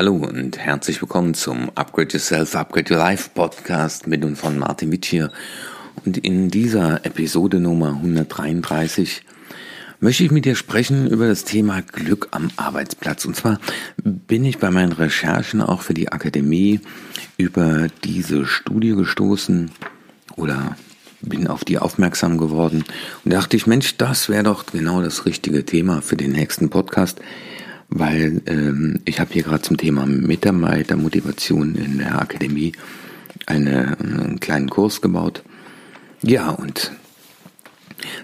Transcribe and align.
Hallo 0.00 0.14
und 0.14 0.56
herzlich 0.56 1.02
willkommen 1.02 1.34
zum 1.34 1.68
Upgrade 1.74 2.14
Yourself, 2.14 2.56
Upgrade 2.56 2.90
Your 2.90 2.98
Life 2.98 3.32
Podcast 3.34 4.06
mit 4.06 4.24
und 4.24 4.36
von 4.36 4.58
Martin 4.58 4.90
Witsch 4.90 5.10
hier. 5.10 5.30
Und 6.06 6.16
in 6.16 6.48
dieser 6.48 7.04
Episode 7.04 7.60
Nummer 7.60 7.88
133 7.88 9.20
möchte 9.98 10.24
ich 10.24 10.30
mit 10.30 10.46
dir 10.46 10.54
sprechen 10.54 11.06
über 11.06 11.28
das 11.28 11.44
Thema 11.44 11.82
Glück 11.82 12.28
am 12.30 12.50
Arbeitsplatz. 12.56 13.26
Und 13.26 13.36
zwar 13.36 13.60
bin 14.02 14.46
ich 14.46 14.56
bei 14.56 14.70
meinen 14.70 14.92
Recherchen 14.92 15.60
auch 15.60 15.82
für 15.82 15.92
die 15.92 16.10
Akademie 16.10 16.80
über 17.36 17.88
diese 18.02 18.46
Studie 18.46 18.94
gestoßen 18.94 19.70
oder 20.34 20.78
bin 21.20 21.46
auf 21.46 21.62
die 21.62 21.78
aufmerksam 21.78 22.38
geworden 22.38 22.84
und 23.26 23.34
dachte 23.34 23.54
ich, 23.54 23.66
Mensch, 23.66 23.98
das 23.98 24.30
wäre 24.30 24.44
doch 24.44 24.64
genau 24.64 25.02
das 25.02 25.26
richtige 25.26 25.66
Thema 25.66 26.00
für 26.00 26.16
den 26.16 26.32
nächsten 26.32 26.70
Podcast, 26.70 27.20
weil 27.90 28.40
ähm, 28.46 29.00
ich 29.04 29.20
habe 29.20 29.32
hier 29.32 29.42
gerade 29.42 29.62
zum 29.62 29.76
Thema 29.76 30.06
Mitarbeitermotivation 30.06 31.74
in 31.74 31.98
der 31.98 32.20
Akademie 32.20 32.72
eine, 33.46 33.98
einen 33.98 34.40
kleinen 34.40 34.70
Kurs 34.70 35.00
gebaut. 35.00 35.42
Ja, 36.22 36.50
und 36.50 36.92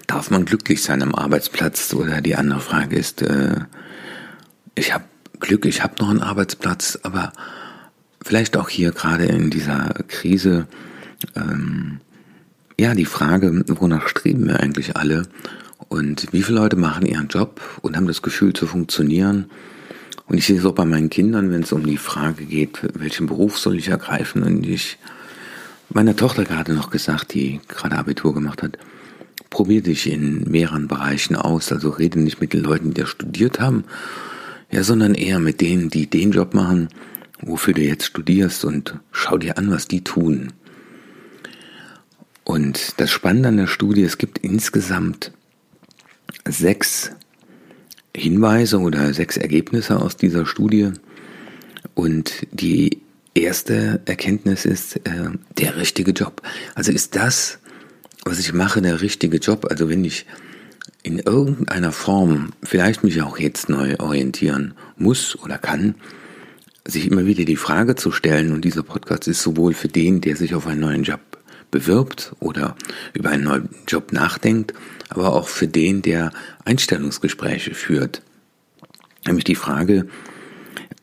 darf 0.07 0.31
man 0.31 0.45
glücklich 0.45 0.81
sein 0.81 1.03
am 1.03 1.13
Arbeitsplatz? 1.13 1.93
Oder 1.93 2.21
die 2.21 2.35
andere 2.35 2.61
Frage 2.61 2.95
ist, 2.95 3.21
äh, 3.21 3.55
ich 4.75 4.93
habe 4.93 5.03
Glück, 5.39 5.65
ich 5.65 5.83
habe 5.83 5.95
noch 5.99 6.09
einen 6.09 6.21
Arbeitsplatz, 6.21 6.99
aber 7.03 7.33
vielleicht 8.23 8.57
auch 8.57 8.69
hier 8.69 8.91
gerade 8.91 9.25
in 9.25 9.49
dieser 9.49 9.93
Krise, 10.07 10.67
ähm, 11.35 11.99
ja, 12.79 12.93
die 12.93 13.05
Frage, 13.05 13.63
wonach 13.67 14.07
streben 14.07 14.47
wir 14.47 14.59
eigentlich 14.59 14.95
alle? 14.95 15.23
Und 15.89 16.31
wie 16.33 16.43
viele 16.43 16.59
Leute 16.59 16.75
machen 16.75 17.05
ihren 17.05 17.27
Job 17.27 17.61
und 17.81 17.95
haben 17.95 18.07
das 18.07 18.21
Gefühl 18.21 18.53
zu 18.53 18.67
funktionieren? 18.67 19.49
Und 20.27 20.37
ich 20.37 20.45
sehe 20.45 20.59
es 20.59 20.65
auch 20.65 20.75
bei 20.75 20.85
meinen 20.85 21.09
Kindern, 21.09 21.51
wenn 21.51 21.63
es 21.63 21.71
um 21.71 21.85
die 21.85 21.97
Frage 21.97 22.45
geht, 22.45 22.79
welchen 22.93 23.27
Beruf 23.27 23.57
soll 23.57 23.77
ich 23.77 23.87
ergreifen? 23.87 24.43
Und 24.43 24.65
ich 24.65 24.97
meiner 25.89 26.15
Tochter 26.15 26.43
gerade 26.43 26.73
noch 26.73 26.89
gesagt, 26.89 27.33
die 27.33 27.61
gerade 27.67 27.97
Abitur 27.97 28.33
gemacht 28.33 28.61
hat, 28.61 28.77
probier 29.49 29.81
dich 29.81 30.11
in 30.11 30.43
mehreren 30.49 30.87
Bereichen 30.87 31.35
aus. 31.35 31.71
Also 31.71 31.89
rede 31.89 32.19
nicht 32.19 32.41
mit 32.41 32.53
den 32.53 32.63
Leuten, 32.63 32.93
die 32.93 33.01
da 33.01 33.07
studiert 33.07 33.59
haben, 33.59 33.85
ja, 34.69 34.83
sondern 34.83 35.15
eher 35.15 35.39
mit 35.39 35.61
denen, 35.61 35.89
die 35.89 36.07
den 36.07 36.31
Job 36.31 36.53
machen, 36.53 36.89
wofür 37.41 37.73
du 37.73 37.81
jetzt 37.81 38.05
studierst 38.05 38.65
und 38.65 38.95
schau 39.11 39.37
dir 39.37 39.57
an, 39.57 39.71
was 39.71 39.87
die 39.87 40.03
tun. 40.03 40.51
Und 42.43 42.99
das 42.99 43.11
Spannende 43.11 43.49
an 43.49 43.57
der 43.57 43.67
Studie, 43.67 44.03
es 44.03 44.17
gibt 44.17 44.39
insgesamt 44.39 45.31
sechs 46.51 47.11
Hinweise 48.15 48.79
oder 48.79 49.13
sechs 49.13 49.37
Ergebnisse 49.37 50.01
aus 50.01 50.17
dieser 50.17 50.45
Studie. 50.45 50.91
Und 51.93 52.47
die 52.51 53.01
erste 53.33 54.01
Erkenntnis 54.05 54.65
ist 54.65 54.97
äh, 54.97 55.29
der 55.57 55.77
richtige 55.77 56.11
Job. 56.11 56.41
Also 56.75 56.91
ist 56.91 57.15
das, 57.15 57.59
was 58.25 58.39
ich 58.39 58.53
mache, 58.53 58.81
der 58.81 59.01
richtige 59.01 59.37
Job? 59.37 59.67
Also 59.69 59.89
wenn 59.89 60.03
ich 60.03 60.25
in 61.03 61.19
irgendeiner 61.19 61.91
Form 61.91 62.51
vielleicht 62.63 63.03
mich 63.03 63.21
auch 63.21 63.37
jetzt 63.37 63.69
neu 63.69 63.95
orientieren 63.99 64.73
muss 64.97 65.37
oder 65.39 65.57
kann, 65.57 65.95
sich 66.85 67.09
immer 67.09 67.25
wieder 67.25 67.45
die 67.45 67.55
Frage 67.55 67.95
zu 67.95 68.11
stellen, 68.11 68.51
und 68.51 68.63
dieser 68.63 68.83
Podcast 68.83 69.27
ist 69.27 69.41
sowohl 69.41 69.73
für 69.73 69.87
den, 69.87 70.21
der 70.21 70.35
sich 70.35 70.55
auf 70.55 70.67
einen 70.67 70.81
neuen 70.81 71.03
Job 71.03 71.19
bewirbt 71.71 72.33
oder 72.39 72.75
über 73.13 73.29
einen 73.29 73.43
neuen 73.43 73.69
Job 73.87 74.13
nachdenkt, 74.13 74.73
aber 75.09 75.33
auch 75.33 75.47
für 75.47 75.67
den, 75.67 76.01
der 76.01 76.31
Einstellungsgespräche 76.65 77.73
führt. 77.73 78.21
Nämlich 79.25 79.45
die 79.45 79.55
Frage, 79.55 80.07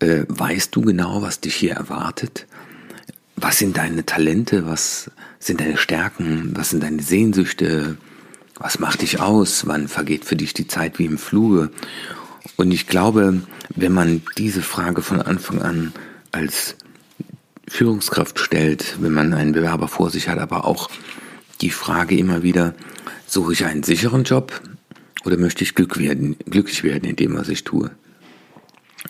äh, 0.01 0.25
weißt 0.29 0.75
du 0.75 0.83
genau, 0.83 1.23
was 1.23 1.41
dich 1.41 1.55
hier 1.55 1.75
erwartet? 1.75 2.47
Was 3.37 3.59
sind 3.59 3.77
deine 3.77 4.07
Talente? 4.07 4.67
Was 4.67 5.11
sind 5.39 5.61
deine 5.61 5.77
Stärken? 5.77 6.53
Was 6.55 6.71
sind 6.71 6.83
deine 6.83 7.03
Sehnsüchte? 7.03 7.97
Was 8.57 8.79
macht 8.79 9.03
dich 9.03 9.21
aus? 9.21 9.67
Wann 9.67 9.89
vergeht 9.89 10.25
für 10.25 10.37
dich 10.37 10.55
die 10.55 10.69
Zeit 10.69 10.99
wie 10.99 11.07
im 11.07 11.19
Fluge? 11.19 11.71
Und 12.57 12.71
ich 12.71 12.87
glaube, 12.87 13.43
wenn 13.75 13.93
man 13.93 14.23
diese 14.39 14.63
Frage 14.63 15.03
von 15.03 15.21
Anfang 15.21 15.63
an 15.63 15.93
als 16.31 16.77
Führungskraft 17.69 18.39
stellt, 18.39 18.97
wenn 19.01 19.13
man 19.13 19.33
einen 19.35 19.53
Bewerber 19.53 19.89
vor 19.89 20.11
sich 20.11 20.29
hat, 20.29 20.39
aber 20.39 20.65
auch 20.65 20.91
die 21.61 21.71
Frage 21.71 22.17
immer 22.17 22.43
wieder, 22.43 22.75
suche 23.27 23.53
ich 23.53 23.65
einen 23.65 23.83
sicheren 23.83 24.25
Job 24.25 24.61
oder 25.25 25.37
möchte 25.37 25.65
ich 25.65 25.75
glück 25.75 25.99
werden, 25.99 26.37
glücklich 26.47 26.85
werden 26.85 27.09
in 27.09 27.17
dem, 27.17 27.37
was 27.37 27.49
ich 27.49 27.65
tue? 27.65 27.91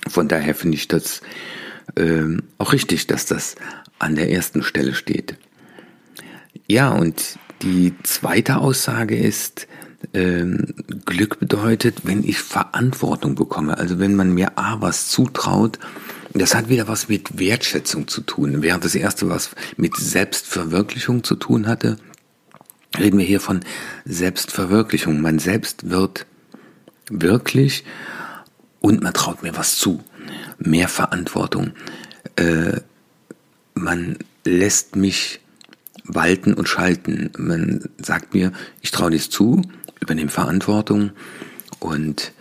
Von 0.08 0.28
daher 0.28 0.54
finde 0.54 0.76
ich 0.76 0.88
das 0.88 1.20
äh, 1.96 2.24
auch 2.58 2.72
richtig, 2.72 3.06
dass 3.06 3.26
das 3.26 3.56
an 3.98 4.14
der 4.16 4.30
ersten 4.30 4.62
Stelle 4.62 4.94
steht. 4.94 5.36
Ja, 6.66 6.90
und 6.90 7.38
die 7.62 7.94
zweite 8.02 8.58
Aussage 8.58 9.16
ist, 9.16 9.66
ähm, 10.12 10.74
Glück 11.06 11.38
bedeutet, 11.38 12.00
wenn 12.04 12.24
ich 12.24 12.38
Verantwortung 12.38 13.34
bekomme, 13.34 13.78
also 13.78 13.98
wenn 13.98 14.14
man 14.16 14.32
mir 14.32 14.58
A 14.58 14.80
was 14.80 15.08
zutraut 15.08 15.78
das 16.34 16.54
hat 16.54 16.68
wieder 16.68 16.88
was 16.88 17.08
mit 17.08 17.38
Wertschätzung 17.38 18.08
zu 18.08 18.20
tun. 18.20 18.62
Während 18.62 18.84
das 18.84 18.94
erste 18.94 19.28
was 19.28 19.50
mit 19.76 19.96
Selbstverwirklichung 19.96 21.22
zu 21.22 21.36
tun 21.36 21.68
hatte, 21.68 21.96
reden 22.98 23.18
wir 23.18 23.24
hier 23.24 23.40
von 23.40 23.60
Selbstverwirklichung. 24.04 25.20
Man 25.20 25.38
selbst 25.38 25.90
wird 25.90 26.26
wirklich 27.08 27.84
und 28.80 29.02
man 29.02 29.14
traut 29.14 29.42
mir 29.42 29.56
was 29.56 29.78
zu. 29.78 30.02
Mehr 30.58 30.88
Verantwortung. 30.88 31.72
Äh, 32.36 32.80
man 33.74 34.18
lässt 34.44 34.96
mich 34.96 35.40
walten 36.04 36.54
und 36.54 36.68
schalten. 36.68 37.30
Man 37.38 37.88
sagt 37.98 38.34
mir, 38.34 38.52
ich 38.82 38.90
traue 38.90 39.10
dir 39.10 39.20
zu, 39.20 39.62
übernehme 40.00 40.30
Verantwortung 40.30 41.12
und 41.78 42.32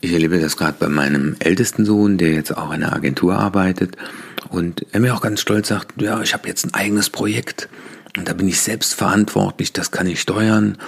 ich 0.00 0.12
erlebe 0.12 0.38
das 0.40 0.56
gerade 0.56 0.76
bei 0.78 0.88
meinem 0.88 1.36
ältesten 1.40 1.84
Sohn, 1.84 2.16
der 2.16 2.32
jetzt 2.32 2.56
auch 2.56 2.72
in 2.72 2.82
einer 2.82 2.94
Agentur 2.94 3.36
arbeitet. 3.36 3.96
Und 4.48 4.86
er 4.92 5.00
mir 5.00 5.14
auch 5.14 5.20
ganz 5.20 5.40
stolz 5.40 5.68
sagt, 5.68 6.00
ja, 6.00 6.20
ich 6.22 6.32
habe 6.32 6.48
jetzt 6.48 6.64
ein 6.64 6.74
eigenes 6.74 7.10
Projekt. 7.10 7.68
Und 8.16 8.28
da 8.28 8.32
bin 8.32 8.48
ich 8.48 8.60
selbst 8.60 8.94
verantwortlich, 8.94 9.72
das 9.72 9.90
kann 9.90 10.06
ich 10.06 10.20
steuern. 10.20 10.78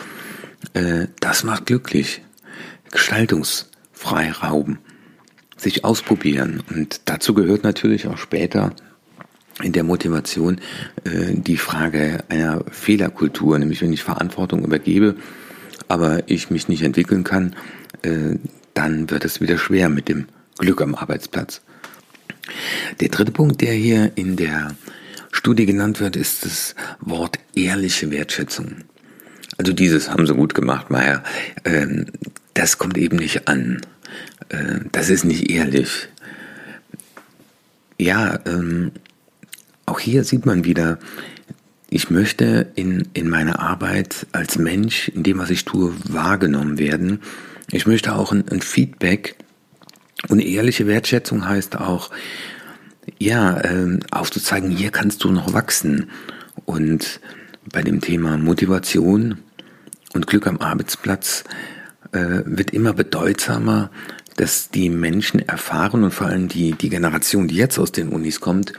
Äh, 0.74 1.08
das 1.20 1.44
macht 1.44 1.66
glücklich. 1.66 2.22
Gestaltungsfreiraum, 2.90 4.78
sich 5.56 5.84
ausprobieren. 5.84 6.62
Und 6.70 7.02
dazu 7.04 7.34
gehört 7.34 7.64
natürlich 7.64 8.06
auch 8.06 8.18
später 8.18 8.72
in 9.62 9.72
der 9.72 9.84
Motivation 9.84 10.60
äh, 11.04 11.34
die 11.34 11.56
Frage 11.56 12.24
einer 12.28 12.64
Fehlerkultur, 12.70 13.58
nämlich 13.58 13.82
wenn 13.82 13.92
ich 13.92 14.02
Verantwortung 14.02 14.64
übergebe, 14.64 15.16
aber 15.88 16.28
ich 16.28 16.50
mich 16.50 16.68
nicht 16.68 16.82
entwickeln 16.82 17.24
kann, 17.24 17.56
äh, 18.02 18.36
dann 18.76 19.10
wird 19.10 19.24
es 19.24 19.40
wieder 19.40 19.58
schwer 19.58 19.88
mit 19.88 20.08
dem 20.08 20.26
Glück 20.58 20.82
am 20.82 20.94
Arbeitsplatz. 20.94 21.62
Der 23.00 23.08
dritte 23.08 23.32
Punkt, 23.32 23.60
der 23.60 23.72
hier 23.72 24.12
in 24.16 24.36
der 24.36 24.74
Studie 25.32 25.66
genannt 25.66 26.00
wird, 26.00 26.16
ist 26.16 26.44
das 26.44 26.74
Wort 27.00 27.38
ehrliche 27.54 28.10
Wertschätzung. 28.10 28.84
Also 29.58 29.72
dieses 29.72 30.10
haben 30.10 30.26
sie 30.26 30.34
gut 30.34 30.54
gemacht, 30.54 30.90
Meier. 30.90 31.22
Ähm, 31.64 32.06
das 32.54 32.78
kommt 32.78 32.98
eben 32.98 33.16
nicht 33.16 33.48
an. 33.48 33.80
Äh, 34.50 34.80
das 34.92 35.08
ist 35.08 35.24
nicht 35.24 35.50
ehrlich. 35.50 36.08
Ja, 37.98 38.38
ähm, 38.44 38.92
auch 39.86 40.00
hier 40.00 40.24
sieht 40.24 40.44
man 40.44 40.64
wieder, 40.64 40.98
ich 41.88 42.10
möchte 42.10 42.72
in, 42.74 43.08
in 43.14 43.28
meiner 43.28 43.60
Arbeit 43.60 44.26
als 44.32 44.58
Mensch, 44.58 45.08
in 45.08 45.22
dem, 45.22 45.38
was 45.38 45.50
ich 45.50 45.64
tue, 45.64 45.94
wahrgenommen 46.08 46.78
werden 46.78 47.20
ich 47.70 47.86
möchte 47.86 48.14
auch 48.14 48.32
ein, 48.32 48.48
ein 48.48 48.60
Feedback 48.60 49.36
und 50.28 50.40
ehrliche 50.40 50.86
Wertschätzung 50.86 51.48
heißt 51.48 51.76
auch, 51.76 52.10
ja, 53.18 53.58
äh, 53.60 53.98
aufzuzeigen, 54.10 54.70
hier 54.70 54.90
kannst 54.90 55.22
du 55.24 55.30
noch 55.30 55.52
wachsen. 55.52 56.10
Und 56.64 57.20
bei 57.72 57.82
dem 57.82 58.00
Thema 58.00 58.36
Motivation 58.36 59.38
und 60.14 60.26
Glück 60.26 60.46
am 60.46 60.58
Arbeitsplatz 60.58 61.44
äh, 62.12 62.42
wird 62.44 62.72
immer 62.72 62.92
bedeutsamer, 62.92 63.90
dass 64.36 64.70
die 64.70 64.90
Menschen 64.90 65.40
erfahren 65.40 66.04
und 66.04 66.12
vor 66.12 66.26
allem 66.26 66.48
die, 66.48 66.72
die 66.72 66.88
Generation, 66.88 67.48
die 67.48 67.56
jetzt 67.56 67.78
aus 67.78 67.92
den 67.92 68.08
Unis 68.08 68.40
kommt, 68.40 68.72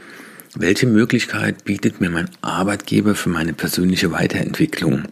welche 0.55 0.87
Möglichkeit 0.87 1.65
bietet 1.65 2.01
mir 2.01 2.09
mein 2.09 2.29
Arbeitgeber 2.41 3.15
für 3.15 3.29
meine 3.29 3.53
persönliche 3.53 4.11
Weiterentwicklung? 4.11 5.03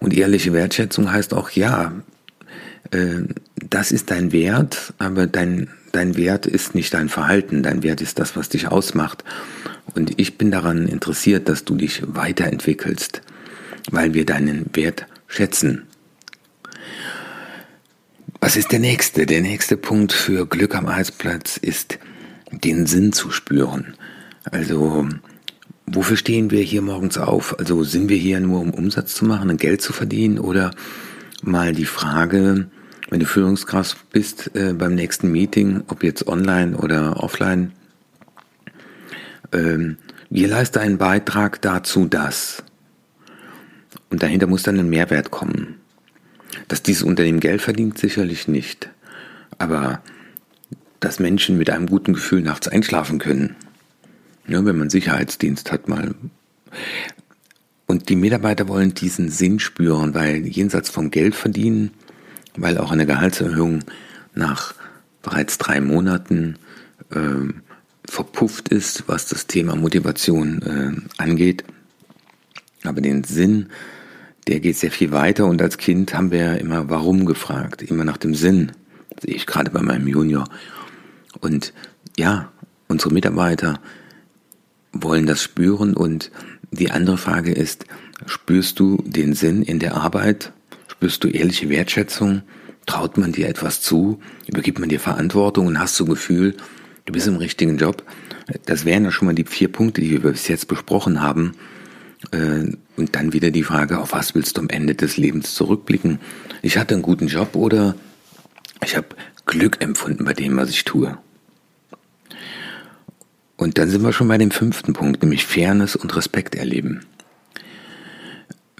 Und 0.00 0.16
ehrliche 0.16 0.52
Wertschätzung 0.52 1.10
heißt 1.10 1.34
auch, 1.34 1.50
ja, 1.50 1.92
äh, 2.90 3.22
das 3.56 3.92
ist 3.92 4.10
dein 4.10 4.32
Wert, 4.32 4.94
aber 4.98 5.26
dein, 5.26 5.68
dein 5.92 6.16
Wert 6.16 6.46
ist 6.46 6.74
nicht 6.74 6.94
dein 6.94 7.08
Verhalten, 7.08 7.62
dein 7.62 7.82
Wert 7.82 8.00
ist 8.00 8.18
das, 8.18 8.36
was 8.36 8.48
dich 8.48 8.68
ausmacht. 8.68 9.24
Und 9.94 10.18
ich 10.18 10.38
bin 10.38 10.50
daran 10.50 10.86
interessiert, 10.86 11.48
dass 11.48 11.64
du 11.64 11.74
dich 11.74 12.02
weiterentwickelst, 12.06 13.22
weil 13.90 14.14
wir 14.14 14.24
deinen 14.24 14.66
Wert 14.74 15.06
schätzen. 15.26 15.84
Was 18.40 18.56
ist 18.56 18.70
der 18.70 18.78
nächste? 18.78 19.26
Der 19.26 19.40
nächste 19.40 19.76
Punkt 19.76 20.12
für 20.12 20.46
Glück 20.46 20.74
am 20.76 20.86
Arbeitsplatz 20.86 21.56
ist 21.56 21.98
den 22.52 22.86
Sinn 22.86 23.12
zu 23.12 23.30
spüren. 23.30 23.94
Also, 24.44 25.08
wofür 25.94 26.16
stehen 26.16 26.50
wir 26.50 26.62
hier 26.62 26.82
morgens 26.82 27.18
auf? 27.18 27.58
Also, 27.58 27.82
sind 27.84 28.08
wir 28.08 28.16
hier 28.16 28.40
nur, 28.40 28.60
um 28.60 28.70
Umsatz 28.70 29.14
zu 29.14 29.24
machen 29.24 29.50
und 29.50 29.60
Geld 29.60 29.82
zu 29.82 29.92
verdienen? 29.92 30.38
Oder 30.38 30.70
mal 31.42 31.72
die 31.72 31.84
Frage, 31.84 32.68
wenn 33.10 33.20
du 33.20 33.26
Führungskraft 33.26 34.10
bist 34.10 34.50
äh, 34.54 34.72
beim 34.72 34.94
nächsten 34.94 35.30
Meeting, 35.32 35.82
ob 35.88 36.02
jetzt 36.02 36.26
online 36.26 36.76
oder 36.76 37.22
offline, 37.22 37.72
ähm, 39.52 39.96
wir 40.30 40.48
leisten 40.48 40.78
einen 40.78 40.98
Beitrag 40.98 41.62
dazu, 41.62 42.06
dass. 42.06 42.62
Und 44.10 44.22
dahinter 44.22 44.46
muss 44.46 44.62
dann 44.62 44.78
ein 44.78 44.90
Mehrwert 44.90 45.30
kommen. 45.30 45.76
Dass 46.68 46.82
dieses 46.82 47.02
Unternehmen 47.02 47.40
Geld 47.40 47.62
verdient, 47.62 47.98
sicherlich 47.98 48.48
nicht. 48.48 48.90
Aber 49.58 50.02
dass 51.00 51.18
Menschen 51.18 51.56
mit 51.56 51.70
einem 51.70 51.86
guten 51.86 52.12
Gefühl 52.12 52.42
nachts 52.42 52.68
einschlafen 52.68 53.18
können. 53.18 53.56
Ja, 54.48 54.64
wenn 54.64 54.78
man 54.78 54.90
Sicherheitsdienst 54.90 55.70
hat 55.70 55.88
mal. 55.88 56.14
Und 57.86 58.08
die 58.08 58.16
Mitarbeiter 58.16 58.68
wollen 58.68 58.94
diesen 58.94 59.30
Sinn 59.30 59.60
spüren, 59.60 60.14
weil 60.14 60.46
jenseits 60.46 60.90
vom 60.90 61.10
Geld 61.10 61.34
verdienen, 61.34 61.90
weil 62.56 62.78
auch 62.78 62.90
eine 62.90 63.06
Gehaltserhöhung 63.06 63.84
nach 64.34 64.74
bereits 65.22 65.58
drei 65.58 65.80
Monaten 65.80 66.56
äh, 67.10 67.52
verpufft 68.06 68.70
ist, 68.70 69.04
was 69.06 69.26
das 69.26 69.46
Thema 69.46 69.76
Motivation 69.76 70.62
äh, 70.62 71.22
angeht. 71.22 71.64
Aber 72.84 73.00
den 73.00 73.24
Sinn, 73.24 73.68
der 74.46 74.60
geht 74.60 74.76
sehr 74.76 74.90
viel 74.90 75.10
weiter 75.10 75.46
und 75.46 75.60
als 75.60 75.76
Kind 75.76 76.14
haben 76.14 76.30
wir 76.30 76.58
immer 76.58 76.88
warum 76.88 77.26
gefragt, 77.26 77.82
immer 77.82 78.04
nach 78.04 78.16
dem 78.16 78.34
Sinn. 78.34 78.72
Das 79.10 79.22
sehe 79.22 79.34
ich 79.34 79.46
gerade 79.46 79.70
bei 79.70 79.82
meinem 79.82 80.08
Junior. 80.08 80.48
Und 81.40 81.74
ja, 82.16 82.50
unsere 82.86 83.12
Mitarbeiter 83.12 83.80
wollen 85.02 85.26
das 85.26 85.42
spüren 85.42 85.94
und 85.94 86.30
die 86.70 86.90
andere 86.90 87.16
Frage 87.16 87.52
ist, 87.52 87.86
spürst 88.26 88.78
du 88.78 89.02
den 89.04 89.34
Sinn 89.34 89.62
in 89.62 89.78
der 89.78 89.96
Arbeit? 89.96 90.52
Spürst 90.88 91.24
du 91.24 91.28
ehrliche 91.28 91.68
Wertschätzung? 91.68 92.42
Traut 92.86 93.16
man 93.18 93.32
dir 93.32 93.48
etwas 93.48 93.80
zu? 93.80 94.20
Übergibt 94.46 94.78
man 94.78 94.88
dir 94.88 95.00
Verantwortung 95.00 95.66
und 95.66 95.78
hast 95.78 95.98
du 96.00 96.04
Gefühl, 96.04 96.56
du 97.04 97.12
bist 97.12 97.26
im 97.26 97.36
richtigen 97.36 97.78
Job? 97.78 98.02
Das 98.66 98.84
wären 98.84 99.04
ja 99.04 99.10
schon 99.10 99.26
mal 99.26 99.34
die 99.34 99.44
vier 99.44 99.70
Punkte, 99.70 100.00
die 100.00 100.10
wir 100.10 100.20
bis 100.32 100.48
jetzt 100.48 100.68
besprochen 100.68 101.20
haben. 101.20 101.52
Äh, 102.32 102.72
und 102.96 103.14
dann 103.14 103.32
wieder 103.32 103.50
die 103.50 103.62
Frage, 103.62 103.98
auf 103.98 104.12
was 104.12 104.34
willst 104.34 104.56
du 104.56 104.62
am 104.62 104.68
Ende 104.68 104.94
des 104.94 105.16
Lebens 105.16 105.54
zurückblicken? 105.54 106.18
Ich 106.62 106.78
hatte 106.78 106.94
einen 106.94 107.02
guten 107.02 107.28
Job 107.28 107.54
oder 107.54 107.94
ich 108.84 108.96
habe 108.96 109.08
Glück 109.46 109.80
empfunden 109.80 110.24
bei 110.24 110.32
dem, 110.32 110.56
was 110.56 110.70
ich 110.70 110.84
tue. 110.84 111.16
Und 113.58 113.76
dann 113.76 113.90
sind 113.90 114.02
wir 114.02 114.12
schon 114.12 114.28
bei 114.28 114.38
dem 114.38 114.52
fünften 114.52 114.94
Punkt, 114.94 115.20
nämlich 115.20 115.44
Fairness 115.44 115.96
und 115.96 116.16
Respekt 116.16 116.54
erleben. 116.54 117.00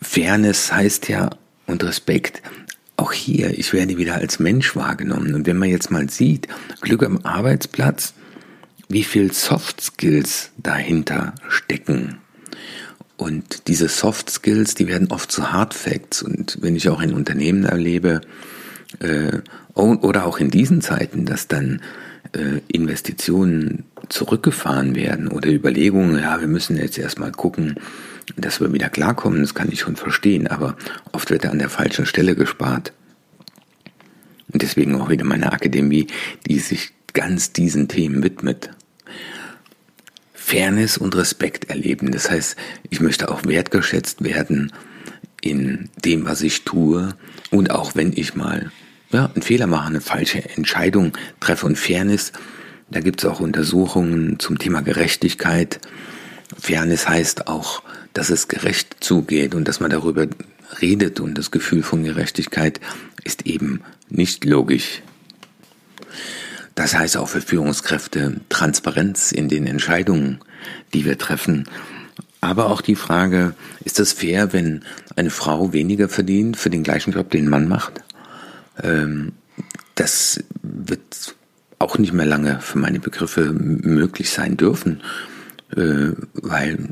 Fairness 0.00 0.72
heißt 0.72 1.08
ja 1.08 1.30
und 1.66 1.82
Respekt, 1.84 2.40
auch 2.96 3.12
hier, 3.12 3.58
ich 3.58 3.72
werde 3.72 3.98
wieder 3.98 4.14
als 4.14 4.38
Mensch 4.38 4.76
wahrgenommen. 4.76 5.34
Und 5.34 5.46
wenn 5.46 5.58
man 5.58 5.68
jetzt 5.68 5.90
mal 5.90 6.08
sieht, 6.08 6.48
Glück 6.80 7.02
am 7.02 7.18
Arbeitsplatz, 7.24 8.14
wie 8.88 9.02
viel 9.02 9.32
Soft 9.32 9.80
Skills 9.80 10.52
dahinter 10.56 11.34
stecken. 11.48 12.18
Und 13.16 13.66
diese 13.66 13.88
Soft 13.88 14.30
Skills, 14.30 14.74
die 14.74 14.86
werden 14.86 15.10
oft 15.10 15.30
zu 15.30 15.52
Hard 15.52 15.74
Facts. 15.74 16.22
Und 16.22 16.58
wenn 16.60 16.76
ich 16.76 16.88
auch 16.88 17.02
in 17.02 17.14
Unternehmen 17.14 17.64
erlebe, 17.64 18.20
äh, 19.00 19.38
oder 19.74 20.24
auch 20.24 20.38
in 20.38 20.50
diesen 20.50 20.80
Zeiten, 20.80 21.26
dass 21.26 21.48
dann 21.48 21.82
äh, 22.32 22.60
Investitionen 22.68 23.84
zurückgefahren 24.08 24.94
werden 24.94 25.28
oder 25.28 25.50
Überlegungen, 25.50 26.18
ja, 26.18 26.40
wir 26.40 26.48
müssen 26.48 26.76
jetzt 26.76 26.98
erstmal 26.98 27.32
gucken, 27.32 27.76
dass 28.36 28.60
wir 28.60 28.72
wieder 28.72 28.88
klarkommen, 28.88 29.40
das 29.40 29.54
kann 29.54 29.70
ich 29.70 29.80
schon 29.80 29.96
verstehen, 29.96 30.46
aber 30.46 30.76
oft 31.12 31.30
wird 31.30 31.44
da 31.44 31.50
an 31.50 31.58
der 31.58 31.70
falschen 31.70 32.06
Stelle 32.06 32.34
gespart. 32.34 32.92
Und 34.52 34.62
deswegen 34.62 35.00
auch 35.00 35.08
wieder 35.08 35.24
meine 35.24 35.52
Akademie, 35.52 36.06
die 36.46 36.58
sich 36.58 36.92
ganz 37.12 37.52
diesen 37.52 37.88
Themen 37.88 38.22
widmet. 38.22 38.70
Fairness 40.32 40.96
und 40.96 41.14
Respekt 41.14 41.68
erleben. 41.68 42.10
Das 42.10 42.30
heißt, 42.30 42.56
ich 42.88 43.00
möchte 43.00 43.30
auch 43.30 43.44
wertgeschätzt 43.44 44.24
werden 44.24 44.72
in 45.42 45.90
dem, 46.04 46.24
was 46.24 46.40
ich 46.42 46.64
tue 46.64 47.14
und 47.50 47.70
auch 47.70 47.94
wenn 47.94 48.12
ich 48.14 48.34
mal 48.34 48.72
ja, 49.10 49.26
einen 49.26 49.42
Fehler 49.42 49.66
mache, 49.66 49.86
eine 49.86 50.00
falsche 50.00 50.42
Entscheidung 50.56 51.12
treffe 51.40 51.66
und 51.66 51.78
Fairness, 51.78 52.32
da 52.90 53.00
gibt 53.00 53.22
es 53.22 53.28
auch 53.28 53.40
Untersuchungen 53.40 54.38
zum 54.38 54.58
Thema 54.58 54.80
Gerechtigkeit. 54.80 55.80
Fairness 56.58 57.08
heißt 57.08 57.46
auch, 57.46 57.82
dass 58.14 58.30
es 58.30 58.48
gerecht 58.48 58.96
zugeht 59.00 59.54
und 59.54 59.68
dass 59.68 59.80
man 59.80 59.90
darüber 59.90 60.26
redet 60.80 61.20
und 61.20 61.36
das 61.36 61.50
Gefühl 61.50 61.82
von 61.82 62.02
Gerechtigkeit 62.04 62.80
ist 63.24 63.46
eben 63.46 63.82
nicht 64.08 64.44
logisch. 64.44 65.02
Das 66.74 66.96
heißt 66.96 67.16
auch 67.16 67.28
für 67.28 67.42
Führungskräfte 67.42 68.40
Transparenz 68.48 69.32
in 69.32 69.48
den 69.48 69.66
Entscheidungen, 69.66 70.38
die 70.94 71.04
wir 71.04 71.18
treffen. 71.18 71.68
Aber 72.40 72.70
auch 72.70 72.80
die 72.80 72.94
Frage, 72.94 73.54
ist 73.84 73.98
es 74.00 74.12
fair, 74.12 74.52
wenn 74.52 74.84
eine 75.16 75.30
Frau 75.30 75.72
weniger 75.72 76.08
verdient 76.08 76.56
für 76.56 76.70
den 76.70 76.84
gleichen 76.84 77.12
Job, 77.12 77.30
den 77.30 77.46
ein 77.46 77.50
Mann 77.50 77.68
macht? 77.68 78.00
Ähm, 78.82 79.32
das 79.94 80.42
wird 80.62 81.34
auch 81.78 81.98
nicht 81.98 82.12
mehr 82.12 82.26
lange 82.26 82.60
für 82.60 82.78
meine 82.78 83.00
Begriffe 83.00 83.52
möglich 83.52 84.30
sein 84.30 84.56
dürfen, 84.56 85.02
äh, 85.76 86.12
weil 86.34 86.88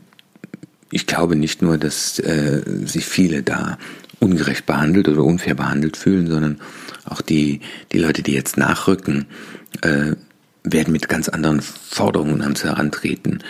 ich 0.90 1.06
glaube 1.06 1.36
nicht 1.36 1.62
nur, 1.62 1.78
dass 1.78 2.18
äh, 2.18 2.62
sich 2.84 3.06
viele 3.06 3.42
da 3.42 3.78
ungerecht 4.20 4.66
behandelt 4.66 5.08
oder 5.08 5.24
unfair 5.24 5.54
behandelt 5.54 5.96
fühlen, 5.96 6.26
sondern 6.28 6.58
auch 7.04 7.20
die, 7.20 7.60
die 7.92 7.98
Leute, 7.98 8.22
die 8.22 8.32
jetzt 8.32 8.56
nachrücken, 8.56 9.26
äh, 9.82 10.12
werden 10.62 10.92
mit 10.92 11.08
ganz 11.08 11.28
anderen 11.28 11.60
Forderungen 11.60 12.42
ans 12.42 12.64
Herantreten. 12.64 13.42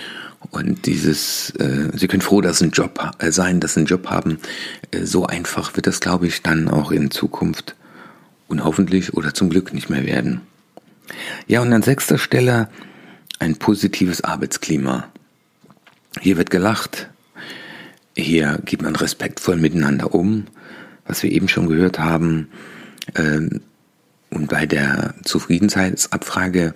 Und 0.50 0.86
dieses, 0.86 1.50
äh, 1.58 1.90
Sie 1.94 2.08
können 2.08 2.22
froh 2.22 2.40
dass 2.40 2.60
ein 2.60 2.70
Job 2.70 3.00
äh, 3.18 3.30
sein, 3.30 3.60
dass 3.60 3.74
Sie 3.74 3.80
einen 3.80 3.86
Job 3.86 4.08
haben. 4.08 4.38
Äh, 4.90 5.04
so 5.04 5.26
einfach 5.26 5.76
wird 5.76 5.86
das, 5.86 6.00
glaube 6.00 6.26
ich, 6.26 6.42
dann 6.42 6.68
auch 6.68 6.90
in 6.92 7.10
Zukunft 7.10 7.74
und 8.48 8.64
hoffentlich 8.64 9.14
oder 9.14 9.34
zum 9.34 9.50
Glück 9.50 9.72
nicht 9.72 9.90
mehr 9.90 10.06
werden. 10.06 10.40
Ja, 11.46 11.62
und 11.62 11.72
an 11.72 11.82
sechster 11.82 12.18
Stelle 12.18 12.68
ein 13.38 13.56
positives 13.56 14.24
Arbeitsklima. 14.24 15.08
Hier 16.20 16.36
wird 16.36 16.50
gelacht. 16.50 17.08
Hier 18.16 18.60
geht 18.64 18.82
man 18.82 18.96
respektvoll 18.96 19.56
miteinander 19.56 20.14
um, 20.14 20.46
was 21.06 21.22
wir 21.22 21.30
eben 21.30 21.48
schon 21.48 21.68
gehört 21.68 21.98
haben. 21.98 22.48
Ähm, 23.14 23.60
und 24.30 24.48
bei 24.48 24.66
der 24.66 25.14
Zufriedenheitsabfrage 25.22 26.74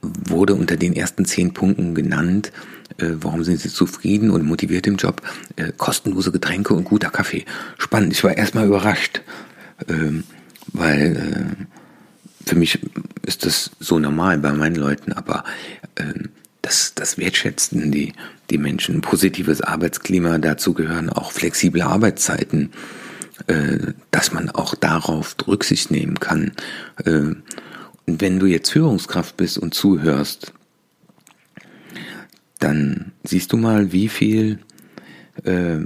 wurde 0.00 0.54
unter 0.54 0.76
den 0.76 0.94
ersten 0.94 1.24
zehn 1.24 1.52
Punkten 1.52 1.94
genannt, 1.94 2.52
äh, 2.98 3.16
warum 3.20 3.42
sind 3.44 3.60
Sie 3.60 3.70
zufrieden 3.70 4.30
und 4.30 4.44
motiviert 4.44 4.86
im 4.86 4.96
Job? 4.96 5.22
Äh, 5.56 5.72
kostenlose 5.76 6.30
Getränke 6.30 6.74
und 6.74 6.84
guter 6.84 7.10
Kaffee. 7.10 7.44
Spannend. 7.78 8.12
Ich 8.12 8.22
war 8.22 8.36
erstmal 8.36 8.66
überrascht, 8.66 9.22
ähm, 9.88 10.24
weil 10.72 11.16
äh, 11.16 12.46
für 12.46 12.56
mich 12.56 12.78
ist 13.24 13.46
das 13.46 13.70
so 13.78 13.98
normal 13.98 14.38
bei 14.38 14.52
meinen 14.52 14.76
Leuten, 14.76 15.12
aber 15.12 15.44
ähm, 15.96 16.30
das, 16.62 16.94
das 16.94 17.18
wertschätzen 17.18 17.90
die, 17.90 18.12
die 18.50 18.58
Menschen. 18.58 19.00
Positives 19.00 19.60
Arbeitsklima, 19.60 20.38
dazu 20.38 20.74
gehören 20.74 21.10
auch 21.10 21.32
flexible 21.32 21.82
Arbeitszeiten, 21.82 22.70
äh, 23.48 23.92
dass 24.10 24.32
man 24.32 24.50
auch 24.50 24.74
darauf 24.74 25.36
Rücksicht 25.46 25.90
nehmen 25.90 26.20
kann. 26.20 26.52
Äh, 27.04 27.34
und 28.06 28.20
wenn 28.20 28.38
du 28.38 28.46
jetzt 28.46 28.70
Führungskraft 28.70 29.36
bist 29.36 29.58
und 29.58 29.74
zuhörst, 29.74 30.52
dann 32.58 33.12
siehst 33.24 33.52
du 33.52 33.56
mal, 33.56 33.92
wie 33.92 34.08
viel, 34.08 34.60
äh, 35.44 35.78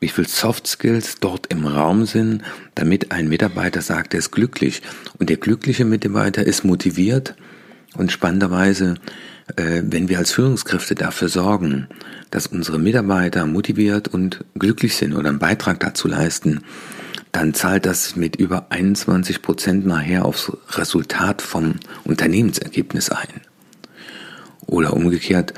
wie 0.00 0.08
viel 0.08 0.28
Soft 0.28 0.66
Skills 0.66 1.16
dort 1.20 1.46
im 1.52 1.66
Raum 1.66 2.06
sind, 2.06 2.42
damit 2.74 3.10
ein 3.10 3.28
Mitarbeiter 3.28 3.82
sagt, 3.82 4.14
er 4.14 4.20
ist 4.20 4.30
glücklich. 4.30 4.82
Und 5.18 5.28
der 5.28 5.36
glückliche 5.38 5.84
Mitarbeiter 5.84 6.44
ist 6.44 6.64
motiviert 6.64 7.34
und 7.96 8.12
spannenderweise 8.12 8.94
äh, 9.56 9.82
wenn 9.84 10.08
wir 10.08 10.18
als 10.18 10.32
Führungskräfte 10.32 10.94
dafür 10.94 11.28
sorgen, 11.28 11.88
dass 12.30 12.46
unsere 12.46 12.78
Mitarbeiter 12.78 13.46
motiviert 13.46 14.08
und 14.08 14.44
glücklich 14.58 14.96
sind 14.96 15.14
oder 15.14 15.28
einen 15.30 15.38
Beitrag 15.38 15.80
dazu 15.80 16.08
leisten, 16.08 16.62
dann 17.32 17.54
zahlt 17.54 17.86
das 17.86 18.16
mit 18.16 18.36
über 18.36 18.66
21 18.70 19.42
Prozent 19.42 19.86
nachher 19.86 20.24
aufs 20.24 20.52
Resultat 20.70 21.42
vom 21.42 21.74
Unternehmensergebnis 22.04 23.10
ein. 23.10 23.28
Oder 24.66 24.94
umgekehrt, 24.94 25.54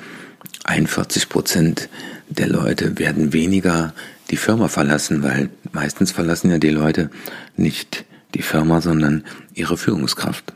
41 0.65 1.29
Prozent 1.29 1.89
der 2.29 2.49
Leute 2.49 2.99
werden 2.99 3.33
weniger 3.33 3.93
die 4.31 4.37
Firma 4.37 4.69
verlassen, 4.69 5.23
weil 5.23 5.51
meistens 5.73 6.13
verlassen 6.13 6.51
ja 6.51 6.59
die 6.59 6.71
Leute 6.71 7.11
nicht 7.57 8.05
die 8.35 8.43
Firma, 8.43 8.81
sondern 8.81 9.25
ihre 9.55 9.77
Führungskraft. 9.77 10.53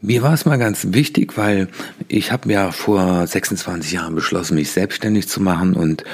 Mir 0.00 0.22
war 0.22 0.34
es 0.34 0.44
mal 0.44 0.58
ganz 0.58 0.88
wichtig, 0.90 1.36
weil 1.36 1.68
ich 2.08 2.30
habe 2.30 2.52
ja 2.52 2.72
vor 2.72 3.26
26 3.26 3.92
Jahren 3.92 4.14
beschlossen, 4.14 4.54
mich 4.54 4.70
selbstständig 4.70 5.28
zu 5.28 5.40
machen 5.40 5.74
und 5.74 6.04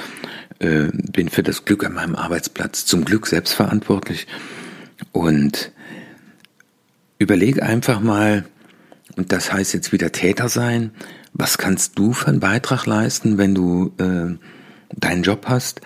äh, 0.59 0.87
bin 0.93 1.29
für 1.29 1.43
das 1.43 1.65
Glück 1.65 1.83
an 1.85 1.93
meinem 1.93 2.15
Arbeitsplatz 2.15 2.85
zum 2.85 3.03
Glück 3.03 3.27
selbst 3.27 3.53
verantwortlich 3.53 4.27
und 5.11 5.71
überlege 7.19 7.63
einfach 7.63 7.99
mal, 7.99 8.45
und 9.17 9.31
das 9.31 9.51
heißt 9.51 9.73
jetzt 9.73 9.91
wieder 9.91 10.11
Täter 10.11 10.49
sein, 10.49 10.91
was 11.33 11.57
kannst 11.57 11.97
du 11.99 12.13
für 12.13 12.27
einen 12.27 12.39
Beitrag 12.39 12.85
leisten, 12.85 13.37
wenn 13.37 13.55
du 13.55 13.93
äh, 13.97 14.37
deinen 14.95 15.23
Job 15.23 15.45
hast, 15.47 15.81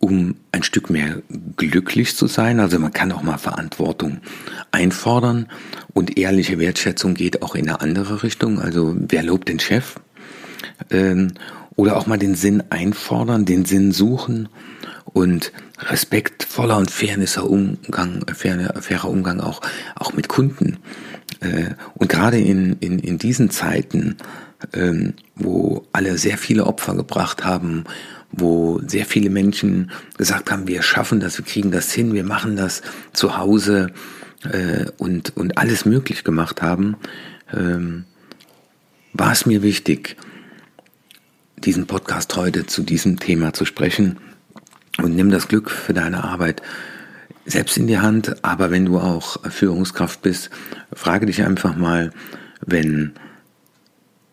um 0.00 0.36
ein 0.50 0.62
Stück 0.62 0.88
mehr 0.90 1.22
glücklich 1.56 2.16
zu 2.16 2.26
sein. 2.26 2.58
Also 2.58 2.78
man 2.78 2.92
kann 2.92 3.12
auch 3.12 3.22
mal 3.22 3.38
Verantwortung 3.38 4.18
einfordern 4.70 5.46
und 5.92 6.18
ehrliche 6.18 6.58
Wertschätzung 6.58 7.14
geht 7.14 7.42
auch 7.42 7.54
in 7.54 7.68
eine 7.68 7.80
andere 7.80 8.22
Richtung. 8.22 8.58
Also 8.60 8.96
wer 8.96 9.22
lobt 9.22 9.48
den 9.48 9.60
Chef? 9.60 9.96
Ähm, 10.90 11.32
oder 11.76 11.96
auch 11.96 12.06
mal 12.06 12.18
den 12.18 12.34
Sinn 12.34 12.62
einfordern, 12.70 13.44
den 13.44 13.64
Sinn 13.64 13.92
suchen 13.92 14.48
und 15.04 15.52
respektvoller 15.78 16.76
und 16.76 16.90
fairness 16.90 17.36
Umgang, 17.38 18.24
fairer, 18.34 18.80
fairer 18.82 19.08
Umgang 19.08 19.40
auch, 19.40 19.60
auch 19.94 20.12
mit 20.12 20.28
Kunden. 20.28 20.78
Äh, 21.40 21.74
und 21.94 22.08
gerade 22.08 22.38
in, 22.38 22.74
in, 22.80 22.98
in 22.98 23.18
diesen 23.18 23.50
Zeiten, 23.50 24.16
ähm, 24.74 25.14
wo 25.36 25.86
alle 25.92 26.18
sehr 26.18 26.38
viele 26.38 26.66
Opfer 26.66 26.94
gebracht 26.94 27.44
haben 27.44 27.84
wo 28.32 28.80
sehr 28.86 29.04
viele 29.04 29.30
Menschen 29.30 29.90
gesagt 30.16 30.50
haben, 30.50 30.68
wir 30.68 30.82
schaffen 30.82 31.20
das, 31.20 31.38
wir 31.38 31.44
kriegen 31.44 31.70
das 31.70 31.92
hin, 31.92 32.12
wir 32.14 32.24
machen 32.24 32.56
das 32.56 32.82
zu 33.12 33.36
Hause 33.36 33.92
äh, 34.44 34.86
und, 34.98 35.36
und 35.36 35.58
alles 35.58 35.84
möglich 35.84 36.24
gemacht 36.24 36.62
haben, 36.62 36.96
ähm, 37.52 38.04
war 39.12 39.32
es 39.32 39.46
mir 39.46 39.62
wichtig, 39.62 40.16
diesen 41.56 41.86
Podcast 41.86 42.36
heute 42.36 42.66
zu 42.66 42.82
diesem 42.82 43.18
Thema 43.18 43.52
zu 43.52 43.64
sprechen. 43.64 44.18
Und 44.98 45.14
nimm 45.14 45.30
das 45.30 45.48
Glück 45.48 45.70
für 45.70 45.92
deine 45.92 46.24
Arbeit 46.24 46.62
selbst 47.46 47.76
in 47.76 47.86
die 47.86 47.98
Hand, 47.98 48.44
aber 48.44 48.70
wenn 48.70 48.86
du 48.86 48.98
auch 48.98 49.42
Führungskraft 49.50 50.22
bist, 50.22 50.50
frage 50.92 51.26
dich 51.26 51.42
einfach 51.42 51.76
mal, 51.76 52.12
wenn 52.64 53.12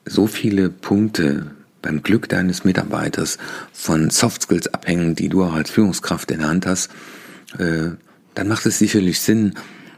so 0.05 0.27
viele 0.27 0.69
Punkte 0.69 1.51
beim 1.81 2.03
Glück 2.03 2.29
deines 2.29 2.63
Mitarbeiters 2.63 3.37
von 3.73 4.09
Soft 4.09 4.43
Skills 4.43 4.67
abhängen, 4.67 5.15
die 5.15 5.29
du 5.29 5.43
auch 5.43 5.53
als 5.53 5.69
Führungskraft 5.69 6.31
in 6.31 6.39
der 6.39 6.49
Hand 6.49 6.65
hast, 6.65 6.89
äh, 7.57 7.91
dann 8.35 8.47
macht 8.47 8.65
es 8.65 8.79
sicherlich 8.79 9.19
Sinn, 9.19 9.53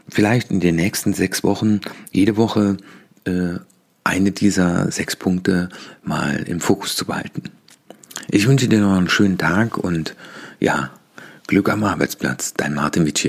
vielleicht 0.08 0.50
in 0.50 0.60
den 0.60 0.76
nächsten 0.76 1.12
sechs 1.12 1.44
Wochen 1.44 1.80
jede 2.10 2.36
Woche 2.36 2.76
äh, 3.24 3.58
eine 4.04 4.32
dieser 4.32 4.90
sechs 4.90 5.16
Punkte 5.16 5.68
mal 6.02 6.42
im 6.44 6.60
Fokus 6.60 6.96
zu 6.96 7.04
behalten. 7.04 7.44
Ich 8.28 8.46
wünsche 8.46 8.68
dir 8.68 8.80
noch 8.80 8.96
einen 8.96 9.08
schönen 9.08 9.38
Tag 9.38 9.76
und 9.76 10.14
ja, 10.58 10.90
Glück 11.46 11.68
am 11.68 11.84
Arbeitsplatz, 11.84 12.54
dein 12.54 12.74
Martin 12.74 13.06
Witsch. 13.06 13.28